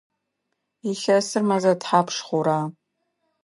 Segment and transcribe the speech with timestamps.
[0.89, 2.59] Илъэсыр мэзэ тхьапш хъура?